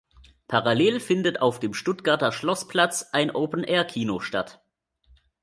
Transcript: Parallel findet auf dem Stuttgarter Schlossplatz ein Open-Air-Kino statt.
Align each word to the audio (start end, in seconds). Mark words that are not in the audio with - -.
Parallel 0.47 0.99
findet 0.99 1.41
auf 1.43 1.59
dem 1.59 1.75
Stuttgarter 1.75 2.31
Schlossplatz 2.31 3.09
ein 3.11 3.29
Open-Air-Kino 3.29 4.19
statt. 4.19 4.59